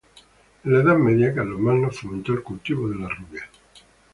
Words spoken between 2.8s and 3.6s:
de la rubia.